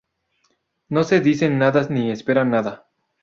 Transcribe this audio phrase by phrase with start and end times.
[0.89, 2.87] No se dicen nada ni esperan nada.